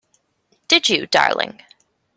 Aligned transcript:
Did 0.67 0.89
you, 0.89 1.05
darling? 1.05 1.63